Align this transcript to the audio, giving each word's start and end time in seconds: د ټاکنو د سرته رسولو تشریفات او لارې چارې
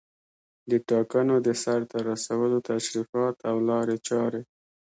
د 0.69 0.71
ټاکنو 0.89 1.35
د 1.47 1.47
سرته 1.63 1.97
رسولو 2.11 2.57
تشریفات 2.71 3.35
او 3.49 3.55
لارې 3.69 3.97
چارې 4.07 4.41